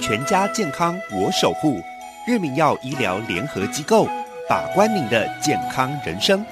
[0.00, 1.80] 全家健康我守护，
[2.26, 4.08] 日明药医疗联合机构，
[4.48, 6.44] 把关您的健康人生。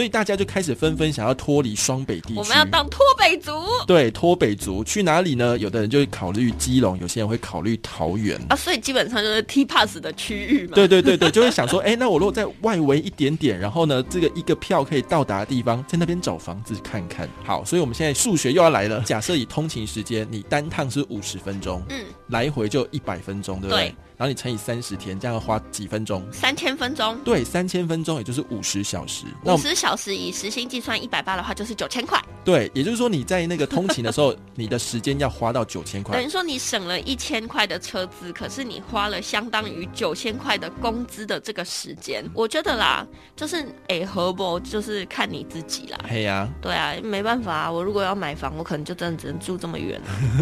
[0.00, 2.38] 所以大家就开始纷纷想要脱离双北地区。
[2.38, 3.52] 我们要当脱北族
[3.86, 5.58] 对脱北族去哪里呢？
[5.58, 8.40] 有的人就会考虑基隆，有些人会考虑桃园。
[8.48, 10.72] 啊，所以基本上就是 T Pass 的区域嘛。
[10.74, 17.28] 对对对对，就会想说，哎，那我如果在外围一点点，然后呢，这个一个票可以到达的地方，在那边找房子看看。
[17.44, 19.02] 好，所以我们现在数学又要来了。
[19.02, 23.94] 假设以通勤时间，你单趟是五十分钟，嗯，来回就一百分钟，对不对？
[24.20, 26.22] 然后你乘以三十天，这样要花几分钟？
[26.30, 27.18] 三千分钟。
[27.24, 29.24] 对，三千分钟，也就是五十小时。
[29.44, 32.22] 五十小时以时薪计算一百八的话，就是九千块。
[32.44, 36.14] 对，也就是说你在那个通勤的时候， 你的时间要花到九千块。
[36.14, 42.22] 等于说你省了一千块的车资，可是你花了相当于九千块的工资的这个时间。
[42.34, 45.98] 我觉得啦，就是哎，何不就是看你自己啦。
[46.06, 49.98] 嘿呀，对啊，没办法啊，我如果要买房，我可能就真的只能住这么远。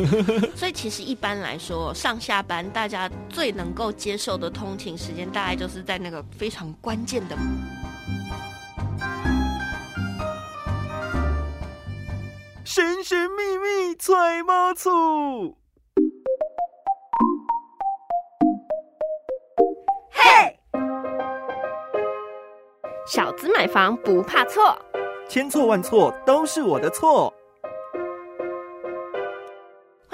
[0.57, 7.37] 所以其实一般来说，上下班大家最能够接受的通勤时间，大概就是在那个非常关键的。
[12.65, 15.57] 神神秘秘揣猫醋，
[20.11, 20.59] 嘿，
[23.07, 24.79] 小资买房不怕错，
[25.29, 27.33] 千错万错都是我的错。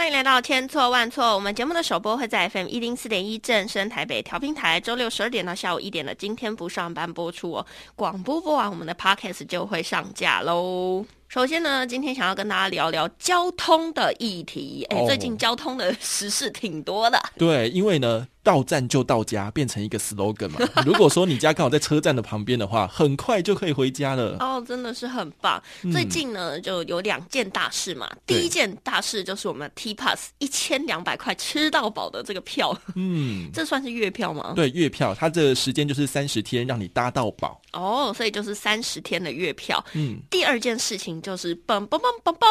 [0.05, 7.66] 欢迎来到千错万错，我们节目的首播会在 FM 一零四点一正声台北调频台，周六十二点到下午一点的今天不上班播出哦。
[7.96, 11.06] 广播播完，我们的 Podcast 就会上架喽。
[11.27, 14.86] 首先呢，今天想要跟大家聊聊交通的议题。
[14.91, 17.18] 哎，最近交通的时事挺多的。
[17.39, 18.28] 对，因为呢。
[18.44, 20.60] 到站就到家，变成一个 slogan 嘛。
[20.84, 24.36] 如果说你家刚好在车站的旁边的话，很快就可以回家了。
[24.38, 25.60] 哦，真的是很棒。
[25.90, 28.08] 最近呢，就有两件大事嘛。
[28.26, 32.78] 第一件大事就是我们 T Pass 一千两百块吃到饱的这个票。
[32.94, 34.52] 嗯， 这算是月票吗？
[34.54, 37.58] 对，月票，它这个时间就是三十天，让你搭到饱。
[37.72, 39.83] 哦，所以就是三十天的月票。
[39.94, 40.20] 嗯。
[40.30, 42.46] 第二件事情就是嘣嘣嘣嘣嘣，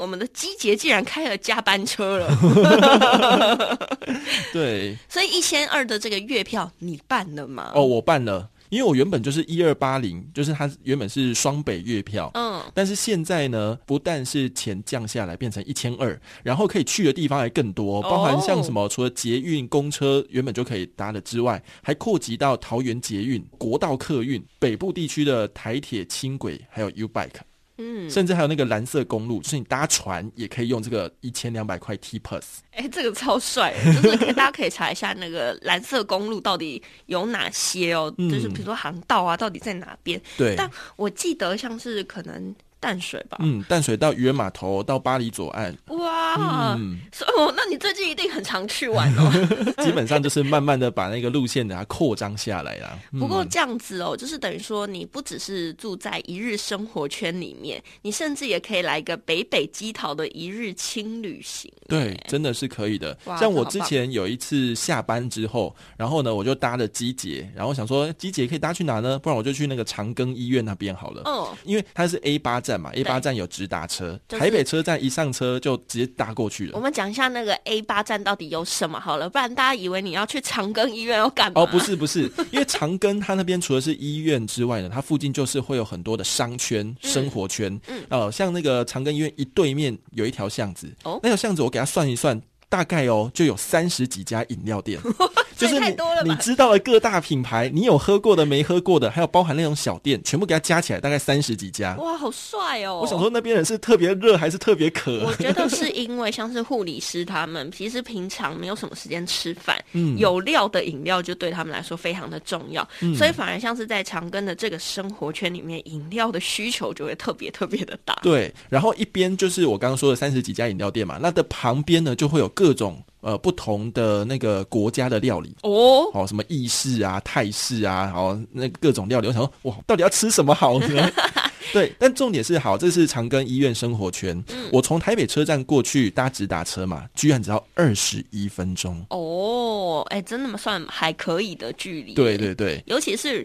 [0.00, 3.88] 我们的机捷竟然开了加班车了。
[4.52, 4.98] 对。
[5.08, 5.35] 所以。
[5.36, 7.72] 一千二的这个月票你办了吗？
[7.74, 27.40] 哦，我办了，因为我原本就是一二八零，就是它原本是双北月票，嗯，但是现在呢，不但是钱降下来变成一千二，然后可以去的地方还更多，包含像什么除了捷运、公车原本就可以搭的之外，还扩及到桃园捷运、国道客运、北部地区的台铁、轻轨，还有 U Bike。
[27.78, 32.42] 嗯，甚至还有那个蓝色公路，就是你搭船也可以用这个一千两百块 T Plus。
[32.72, 40.20] 哎，这个超帅，就是 大家可以查一下那个蓝色公路到底有哪些哦，就是比如说航道啊，到底在哪边？
[40.36, 42.54] 对，但我记得像是可能。
[42.86, 49.28] 淡水吧，嗯，淡水到渔人码头到巴黎左岸，哇，哦，那你最近一定很常去玩哦。
[49.82, 52.96] 基本上就是慢慢的把那个路线给它扩张下来啦。
[53.18, 61.68] 不过这样子哦，就是等于说你不只是住在一日生活圈里面，你甚至也可以来一个北北基桃的一日轻旅行。
[61.88, 63.18] 对，真的是可以的。
[63.36, 69.18] 像我之前有一次下班之后，然后呢，我就搭了机捷，然后想说机捷可以搭去哪呢？
[69.18, 71.22] 不然我就去那个长庚医院那边好了。
[71.24, 72.75] 嗯，因为它是 A 八站。
[72.78, 76.72] 嘛，A 八站有直达车，台北车站一上车就直接搭过去了。
[76.74, 81.62] 我们讲一下那个 A 八站到底有什么好了，不然大家以为你要去长庚医院要干嘛？
[81.62, 87.80] 哦，不是不是， 因为长庚它那边除了是医院之外呢，它附近就是会有很多的商圈、生活圈。
[87.88, 92.40] 嗯，呃，像那个长庚医院一对面有一条巷子，哦，那条巷子我给他算一算。
[92.68, 95.00] 大概哦，就有三十几家饮料店，
[95.56, 95.86] 就是你
[96.24, 101.94] 你知道的各大品牌，你有喝过的、没喝过的，还有包含那种小店，全部给它加起来，大概三十几家。
[101.96, 103.00] 哇，好帅哦！
[103.00, 105.24] 我想说，那边人是特别热还是特别渴？
[105.24, 112.86] 我觉得是因为像是护理师他们，其实平常没有什么时间吃饭， 嗯，有料的饮料就对他们来说非常的重要，
[113.16, 118.18] 所以反而像是在长庚的这个生活圈里面，饮料的需求就会特别特别的大。
[118.22, 122.46] 对，然后一边就是我刚刚说的三十几家饮料店嘛，那的旁边呢就会有。
[122.56, 131.10] 各种呃不同的那个国家的料理哦，好什么意式啊、泰式啊，好那各种料理，我想说哇，到底要吃什么好呢？
[131.72, 134.40] 对，但重点是好，这是长庚医院生活圈。
[134.54, 142.14] 嗯我从台北车站过去搭直达车嘛，居然只要二十一分钟哦，哎，真的算还可以的距离。
[142.14, 143.44] 对对对，尤其是。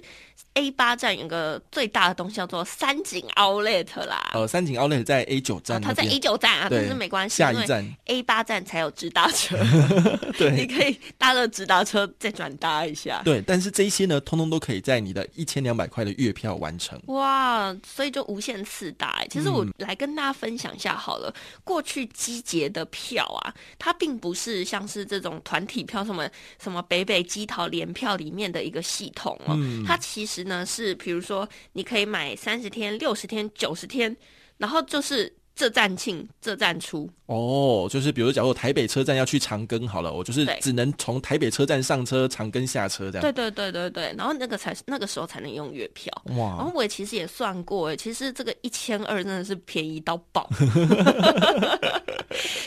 [0.56, 4.32] A 八站有个最大的东西叫做三井 Outlet 啦。
[4.34, 9.56] 呃，三井 Outlet 在 A 九站，它在 A 九站啊，但是没关系，下一站 A 八站才有直达车。
[10.38, 13.22] 对，你可以搭了直达车再转搭一下。
[13.24, 17.02] 对，但是这些呢，通通都可以在你的一千两百块的月票完成。
[17.06, 19.24] 哇，所以就无限次搭。
[19.30, 21.34] 其实我来跟大家分享一下好了，
[21.64, 26.30] 过去机捷的票啊，它并不是像是这种团体票，什么
[26.62, 29.58] 什么北北机桃联票里面的一个系统哦，
[29.88, 30.41] 它其实。
[30.46, 34.16] 呢是，比如说，你可以买三十天、六十天、九十天，
[34.58, 37.08] 然后就是这站进这站出。
[37.28, 43.22] 哦，就是比如，假如台北车站要去长庚，好了，我就是只能从台北车站上车，长庚下车这样。
[43.22, 46.12] 对对对对对，然后那个才那个时候才能用月票。
[46.36, 46.56] 哇！
[46.58, 50.50] 然后我其实也算过，哎，其实这个一千二真的是便宜到爆。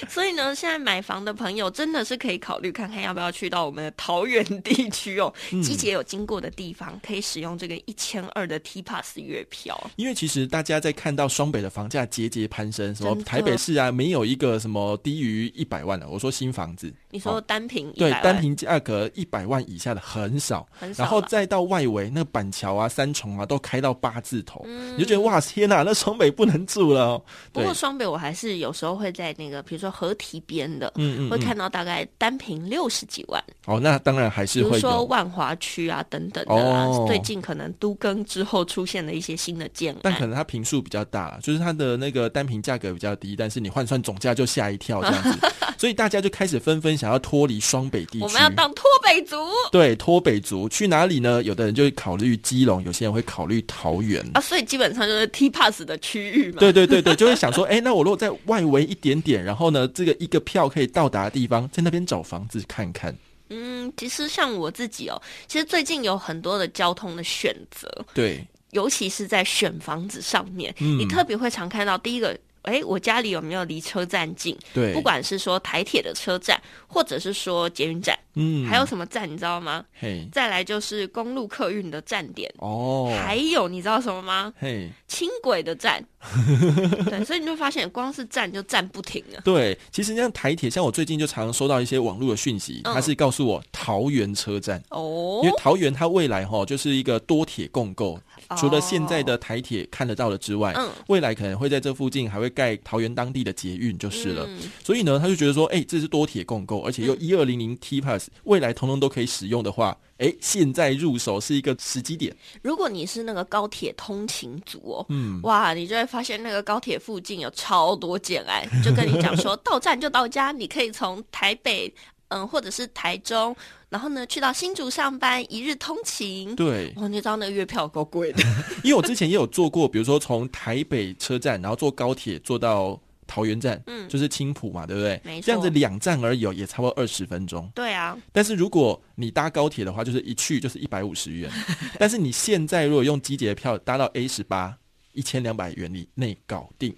[0.08, 5.32] 所以呢，现在买房的朋友真的是可以考虑看看要不要去到我们的桃园地区哦，
[5.62, 9.90] 季节有经过的地方，可以使用这个一千二的 T Pass 月票。
[9.96, 14.58] 因为其实大家在看到双北的房价节节攀升，什么台北市啊，没有一个。
[14.64, 16.08] 什么低于一百万的？
[16.08, 24.64] 我说新房子，你说单平对单平价格一百万以下的很少，很少然后再到外围那板桥啊、三重啊，都开到八字头，
[24.96, 27.20] 你就觉得哇天哪，那双北不能住了。
[27.52, 33.42] 不过双北我还是有时候会在那个比如说河堤边的，嗯嗯，会看到大概单平六十几万。
[33.66, 44.44] 哦，那当然还是会说万华区啊等等的啊，最近可能都更之后出现了一些新的建案，但可能它平数比较大，就是它的那个单平价格比较低，但是你换算总价就。
[44.54, 48.22] 吓一跳，这样子， 所以大家就开始纷纷想要脱离双北地区。
[48.22, 49.36] 我们要当脱北族，
[49.72, 51.42] 对，脱北族去哪里呢？
[51.42, 54.40] 有的人就会考虑基隆，有些人会考虑桃园啊。
[54.40, 56.60] 所以基本上就是 T Pass 的区域嘛。
[56.60, 63.12] 对对对对，就会想说，哎，那我如果在外围一点点，然后呢，这个一个票可以到达的地方，在那边找房子看看。
[63.50, 72.38] 嗯，其实像我自己哦，其实最近有很多的交通的选择，对，尤其是在选房子上面，你特别会常看到第一个。
[72.64, 74.56] 哎，我家里有没有离车站近？
[74.72, 79.84] 对，不管是说台铁的车站，或者是说捷运站，嗯，还有什么站你知道吗？
[79.98, 84.52] 嘿，再来就是公路客运的站点哦，还有你知道什么吗？
[84.58, 86.04] 嘿，轻轨的站，
[87.08, 89.40] 对，所以你就发现光是站就站不停了。
[89.44, 98.18] 对，其实像台铁，像我最近就常常收到一些网络的讯息，他是告诉我桃园车站哦，因为桃园它未来哈就是一个多铁共构。
[98.56, 100.74] 除了现在的台铁看得到的之外，
[101.08, 104.48] 未来可能会在这附近还会盖桃园当地的捷运就是了。
[104.82, 112.34] 所以呢，他就觉得说，哎，这是多铁共构，而且又一二零零 T Pass，未来通通都可以使用的话，哎，现在入手是一个时机点。
[112.62, 121.92] 如果你是那个高铁通勤族哦，嗯，哇，你就会发现那个高铁附近有超多简爱，就跟你讲说 到站就到家，你可以从台北。
[122.34, 123.54] 嗯，或者是台中，
[123.88, 126.54] 然后呢，去到新竹上班，一日通勤。
[126.56, 128.42] 对，我，你知道那个月票够贵的。
[128.82, 135.20] 因为我之前也有坐过，比如说从台北车站，然后坐高铁坐到桃园站，嗯，就是青浦嘛，对不对？
[135.22, 135.46] 没错。
[135.46, 137.70] 这样子两站而已，也差不多二十分钟。
[137.72, 138.18] 对啊。
[138.32, 141.48] 但是如果你搭高铁的话，就是一去就是一百五十元。
[141.96, 144.76] 但是你现在如果用机捷票搭到 A 十八，
[145.12, 146.92] 一千两百元以内搞定。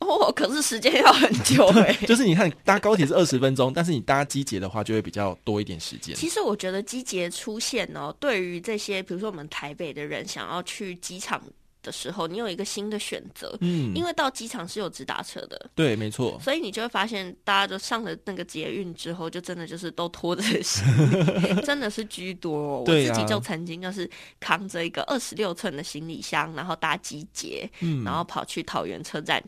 [0.00, 1.92] 哦，可是时间要很久 哎。
[2.06, 6.14] 就是你看搭高铁是二十分钟，但是你搭机捷的话就会比较多一点时间。
[6.14, 11.42] 其实我觉得机捷出现哦，对于这些比如说我们台北的人想要去机场
[11.88, 13.56] 的时候，你有一个新的选择。
[13.62, 15.70] 嗯，因为到机场是有直达车的。
[15.74, 16.38] 对，没错。
[16.42, 22.80] 所以你就会发现，大家就上了那个捷运之后，就真的就是都拖着 行李，真的是居多。
[22.80, 24.08] 我自己就曾经就是
[24.38, 27.66] 扛着一个二十六寸的行李箱，然后搭机捷，
[28.04, 29.42] 然后跑去桃园车站。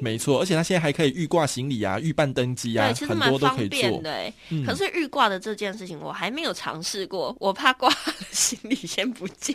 [0.00, 4.12] 没错，而且他现在还可以预挂行李啊，预办登机啊，其实蛮方便的。
[4.12, 4.32] 哎，
[4.64, 7.90] 可是预挂的这件事情我还没有尝试过，我怕挂
[8.30, 9.54] 行李先不见。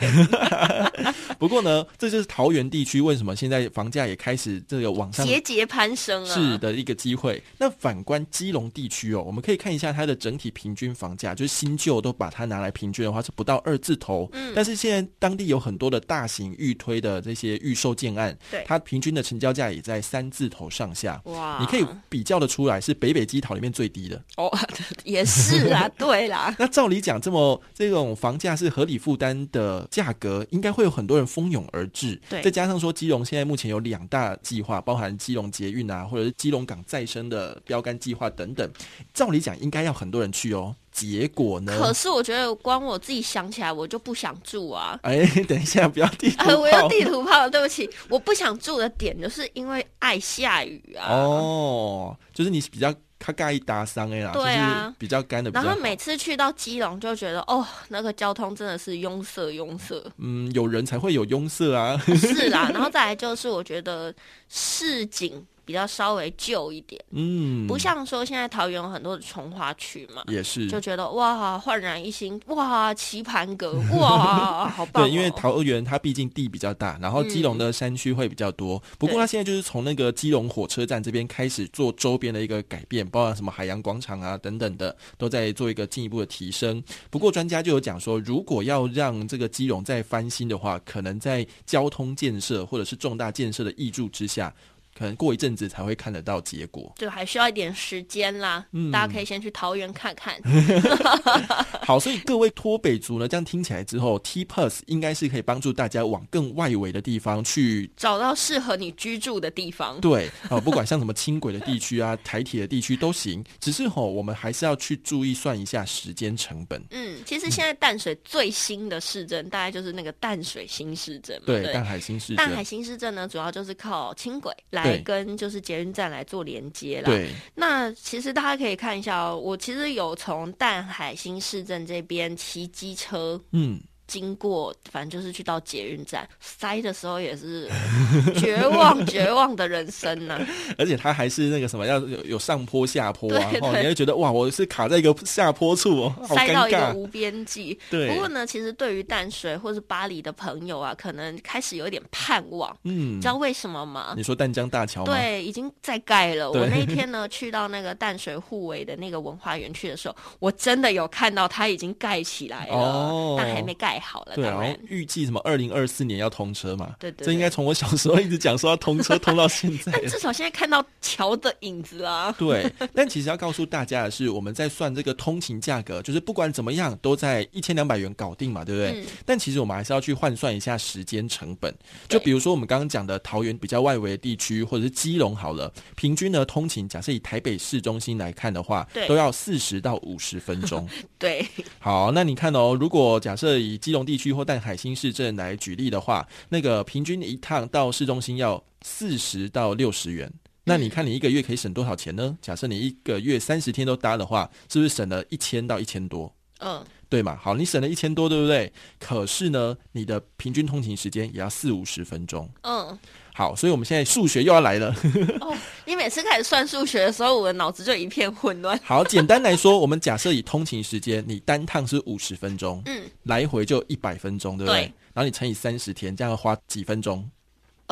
[1.39, 7.41] 不过呢，这就是桃园地区为什么现在房价也开始这个往上节节攀升啊，是的一个机会。
[7.57, 14.27] 那反观基隆地区哦，我们可以看一下它的整体平均房价，就是新旧都把它拿来平均的话是不到二字头。
[14.33, 20.23] 嗯，但是现在当地有很多的大型预推的这些预售建案，对它平均的成交价也在三。
[20.33, 24.49] 字头上下哇，你可以比较的出来是北北基桃里面最低的哦，
[25.05, 26.55] 也是啊， 对啦。
[26.57, 32.20] 那照理讲，这么这种房价是合理负担的价格，应该会有很多人蜂拥而至。
[32.29, 38.70] 对，再加上说基隆现在目前有两大计划，包含基隆捷运啊，或者是基隆港再生的标杆计划等等，
[39.13, 40.75] 照理讲应该要很多人去哦。
[40.91, 41.75] 结果呢？
[41.79, 45.00] 可是我觉得光我自己想起来，我就不想住啊！
[45.01, 51.10] 哎，等一下，不要地 图我要地图炮了，对不起，我不想住的点就是因为爱下雨啊。
[51.12, 52.93] 哦，就是你比较。
[53.25, 55.49] 它盖一搭三哎啦，对啊，比较干的。
[55.51, 59.95] 然后每次去到基隆就觉得哦，那个交通真的是拥塞拥塞。
[60.17, 61.97] 嗯，有人才会有拥塞啊。
[62.17, 64.13] 是啦， 然后再来就是我觉得
[64.49, 65.41] 市井。
[65.65, 75.03] 比较稍微旧一点，嗯，不像说现在桃园有很多的从化区嘛，也是就觉得哇焕然一新，哇棋盘格， 哇好棒。
[75.03, 78.82] 对，因为桃园它毕竟地比较大，然后基隆的山区会比较多。
[78.98, 86.84] 不过它现在就是从那个基隆火车站这边开始做周边的一个改变，包括什么海洋广场啊等等的，都在做一个进一步的提升。
[87.10, 94.53] 不过专家就有讲说，如果要让这个基隆再翻新的话，可能在交通建设或者是重大建设的挹注之下。
[94.97, 98.65] 可能过一阵子才会看得到结果，就还需要一点时间啦。
[98.71, 100.39] 嗯，大家可以先去桃园看看。
[101.81, 110.00] 好，所以各位脱北族呢，这样听起来之后，T Plus 应该是可以帮助大家往更外围的地方去找到适合你居住的地方。
[110.00, 116.81] 对，啊，不管像什么轻轨的地区啊、 台铁的地区都行，只是吼，我们还是要去注意算一下时间成本。
[116.91, 121.41] 嗯，其实现在淡水最新的市镇，大概就是那个淡水新市镇。
[121.45, 122.35] 对，淡海新市镇。
[122.38, 124.82] 淡海新市镇呢，主要就是靠轻轨来。
[124.83, 127.05] 来跟就是捷运站来做连接啦。
[127.05, 133.79] 对，那其实大家可以看一下哦，我其实有从淡海新市镇这边骑机车，嗯。
[134.13, 137.67] 经过，反正就是去到捷运站塞的时候，也是
[138.38, 140.39] 绝望绝望的人生呢。
[140.77, 147.79] 而且它还是那个什么，要有有上坡下坡啊，哦，你会觉得哇，我是卡在一个下坡处哦，塞到一个无边际。
[147.89, 148.10] 对。
[148.10, 152.72] 不过呢，其实对于淡水或是巴黎的朋友啊，可能开始有点盼望。
[152.84, 153.20] 嗯。
[153.20, 154.13] 知道为什么吗？
[154.15, 155.03] 你说淡江大桥？
[155.05, 156.51] 对，已经在盖了。
[156.51, 164.02] 我那一天呢，去到那个淡水护卫的那个文化园区的时候，我真的有看到它已经盖起来了，但还没盖。
[164.03, 166.95] 好了，对，然后预计什么二零二四年要通车嘛？
[167.00, 169.91] 对对，这应该从我小时候一直讲说要通车，通到现在。
[170.07, 172.33] 至少现在看到桥的影子啊。
[172.38, 179.03] 对，但其实要告诉大家的是，我们在算这个通勤价格，就是不管怎么样都在一千两百元搞定嘛，对不对？
[179.25, 181.74] 但其实我们还是要去换算一下时间成本。
[182.10, 190.88] 就比如说我们刚刚讲的桃园比较外围的地区，或者是基隆好了，平均呢通勤，假设以台北市中心来看的话，都要四十到五十分钟。
[191.17, 191.45] 对，
[191.79, 200.29] 好，那你看哦，如果假设以基隆地区或淡海新市镇来举例的话，那个平均一趟到市中心要四十到六十元。
[200.65, 202.38] 那你看你一个月可以省多少钱呢？
[202.41, 206.33] 假设你一个月三十天都搭的话，是不是省了一千到一千多？
[206.59, 207.35] 嗯，对嘛。
[207.35, 208.71] 好，你省了一千多，对不对？
[209.00, 212.50] 可是呢，你的平均通勤时间也要四五十分钟。
[212.62, 212.97] 嗯。
[213.33, 214.95] 好，所以我们现在数学又要来了。
[215.41, 218.79] 哦，你每次开始算数学的时候，我的脑子就一片混乱。
[218.83, 224.81] 好，简单来说，我们假设以通勤时间，你单趟是五十分钟，嗯，来回就一百分钟，对不对？
[225.13, 227.27] 然后你乘以三十天，这样要花几分钟？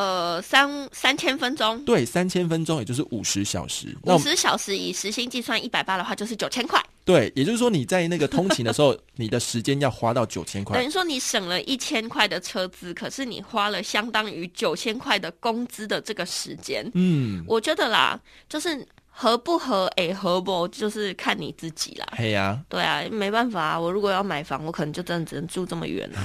[0.02, 1.78] 呃，三三千分钟。
[1.84, 3.96] 对，三千分钟也就是五十小时。
[4.02, 6.82] 五十小时以时薪计算一百八的话，就是九千块。
[7.04, 10.76] 对，也就是说你在那个通勤的时候， 你的时间要花到九千块。
[10.76, 16.88] 等于说你省了一千块的车资，可是你花了相当于九千块的工资的这个时间。
[16.94, 18.18] 嗯，我觉得啦，
[18.48, 22.06] 就是合不合，哎，合不就是看你自己啦。
[22.16, 26.18] 嘿呀，对啊，没办法啊，我如果要买房，我可能就真的只能住这么远了。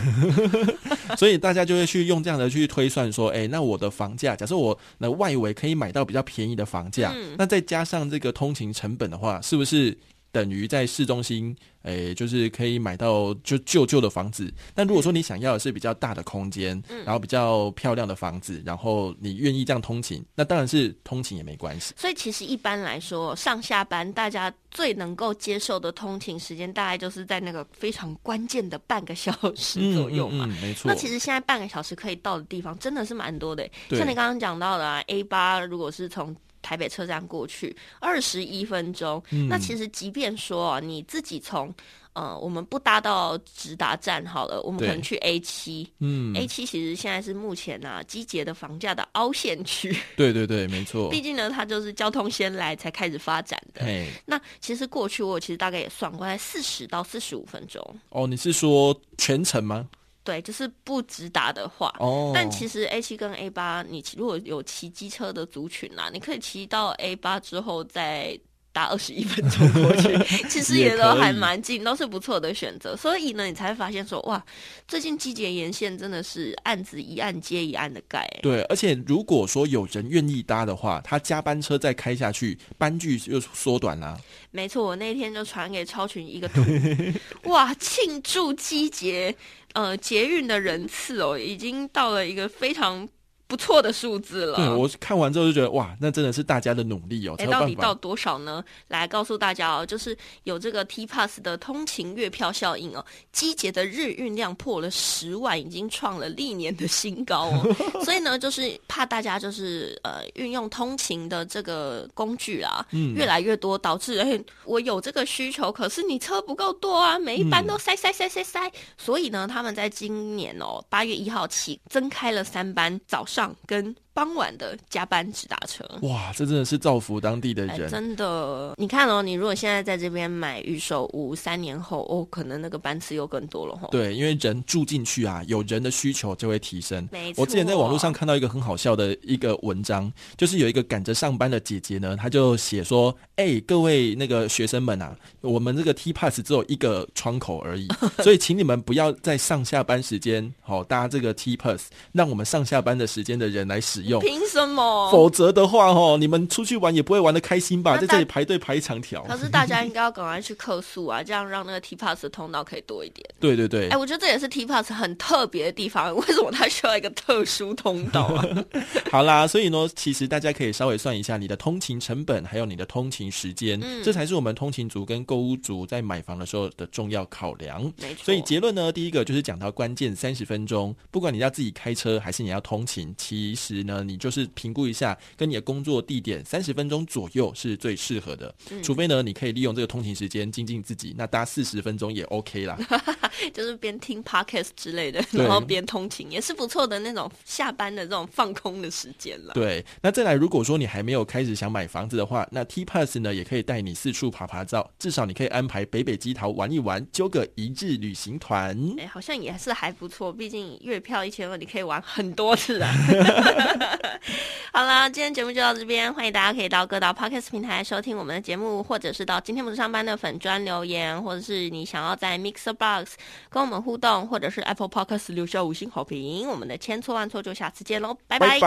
[1.18, 9.98] 所以大家就会去用这样的去推算说，哎，那我的房价，假设我那外围可以买到比较便宜的房价，那再加上这个通勤成本的话，是不是？
[10.38, 14.54] 等于在市中心，诶，就是可以买到就旧旧的房子。
[14.76, 21.96] 但如果说你想要的是比较大的空间，嗯然后比较漂亮的房子，然后你愿意这样通勤，那当然是通勤也没关系。
[21.98, 30.46] 所以其实一般来说，上下班大家最能够接受的通勤时间，大概就是在那个非常关键的半个小时左右嘛。
[30.62, 30.84] 没错。
[30.86, 33.68] 那其实现在半个小时可以到的地方真的是蛮多的。
[33.90, 36.36] 像你刚刚讲到的啊 A 八，如果是从
[36.68, 41.74] 台北车站过去二十一分钟，那其实即便说你自己从
[42.12, 49.96] 呃，我们不搭到直达站好了，我们可能去 A 七，嗯，A 七其实现在是目前啊集结的房价的凹陷区。
[50.18, 51.08] 对对对，没错。
[51.14, 53.86] 毕竟呢，它就是交通先来才开始发展的。
[54.26, 57.82] 那其实过去我其实大概也算过，在四十到四十五分钟。
[58.10, 59.88] 哦，你是说全程吗？
[60.28, 61.90] 对，就是不直达的话，
[62.34, 68.38] 但其实 A 七跟 A 八，你如果有骑机车的族群啦，你可以骑到 A 八之后再
[68.78, 70.16] 搭二十一分钟过去，
[70.48, 72.96] 其实也都还蛮近，都是不错的选择。
[72.96, 74.40] 所以呢，你才会发现说，哇，
[74.88, 78.30] 最近季节沿线真的是案子一案接一案的盖。
[78.44, 84.16] 对，而且如果说有人愿意搭的话，他加班车再开下去，班距又缩短了。
[84.52, 86.62] 没错，我那天就传给超群一个图，
[87.50, 89.36] 哇，庆祝季节。
[89.74, 93.08] 呃，捷运的人次哦，已经到了一个非常
[93.48, 94.58] 不错的数字了。
[94.58, 97.36] 对我看完之后就觉得哇，那真的是大家的努力哦。
[97.38, 98.64] 哎，到底到多少呢？
[98.88, 107.76] 来告诉大家哦，就是有这个 T Pass 的通勤月票效应哦，机捷的日运量破了十万，已经创了历年的新高哦。
[108.04, 112.86] 所以呢，就是怕大家就是呃运用通勤的这个工具啊，
[113.16, 118.72] 越来越多，导致哎我有这个需求，可是你车不够多啊，每一班都塞塞塞塞塞。
[118.98, 127.88] 所以呢，他们在今年哦八月一号起增开了三班早掌根傍晚的加班直达车，哇，这真的是造福当地的人。
[127.88, 133.88] 真的，你看哦，你如果现在在这边买预售屋，三年后哦，可能那个班次又更多了哈。
[133.92, 137.08] 对，因为人住进去啊，有人的需求就会提升。
[137.12, 137.44] 没错。
[137.44, 147.88] 我之前在网络上看到一个很好笑的一个文章，就是有一个赶着上班的姐姐呢，她就写说：“哎，各位那个学生们啊，我们这个 T Pass 只有一个窗口而已，
[148.24, 155.12] 所以请你们不要在上下班时间好搭这个 T Pass，让我们上下班的时间的人来使用。”凭什么？
[155.12, 157.98] 否则的话，哦，你们出去玩也不会玩的开心吧？
[157.98, 159.24] 在这里排队排一长条。
[159.24, 163.28] 可是大家应该要赶快去客诉啊，这样让那个 T Pass 的通道可以多一点。
[163.40, 163.90] 对对对。
[163.90, 166.16] 哎，我觉得这也是 T Pass 很特别的地方。
[166.16, 168.46] 为什么它需要一个特殊通道啊？
[169.12, 177.82] 好啦，所以呢，其实大家可以稍微算一下你的通勤成本，还有你的通勤时间，这才是我们通勤族跟购物族在买房的时候的重要考量。
[178.02, 178.26] 没错。
[178.26, 184.48] 所以结论呢，第一个就是讲到关键三十分钟，不管你要自己开车还是你要通勤，其实呢，你就是。
[184.56, 188.54] 评估一下，跟你的工作地点三十分钟左右是最适合的。
[188.82, 192.78] 除非呢，你可以利用这个通勤时间精进自己，那搭四十分钟也 OK 啦。
[193.54, 199.54] 就是边听 Podcast 之类的，然后边通勤也是不错的那种下班的这种放空的时间了。
[199.54, 208.76] 对，那再来，如果说你还没有开始想买房子的话，那 T Pass 呢也可以带你四处爬爬照，至少你可以安排北北基桃玩一玩，揪个一日旅行团。
[208.98, 212.92] 哎，好像也是还不错，毕竟月票一千二，你可以玩很多次啊。
[214.74, 223.16] 好啦，今天节目就到这边，欢迎大家可以到各大 podcast 平台收听我们的节目，或者是到今天不上班的粉砖留言，或者是你想要在 Mixer Box
[223.50, 226.48] 跟我们互动，或者是 Apple Podcast 留下五星好评。
[226.48, 228.60] 我们的千错万错就下次见喽，拜拜。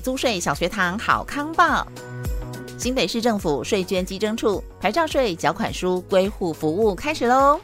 [0.00, 1.86] 租税小学堂好康报，
[2.78, 7.60] 新北市政府税捐稽征处牌照税缴款书归户服务开始喽！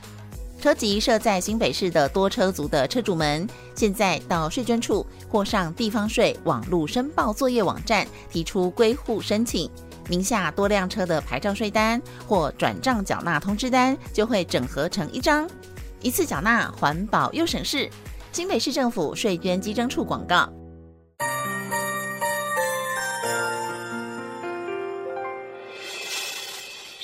[0.60, 9.70] 车籍设在新北市的多车族的车主们，现在到税捐处或上地方税网络申报作业网站提出归户申请，
[10.08, 15.46] 名下多辆车的牌照税单或转账缴纳通知单就会整合成一张，
[16.00, 17.90] 一次缴纳，环保又省事。
[18.32, 20.50] 新北市政府税捐稽征处广告。